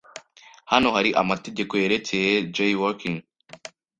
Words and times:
Hano 0.71 0.87
hari 0.95 1.09
amategeko 1.21 1.71
yerekeye 1.81 2.31
jaywalking? 2.55 3.17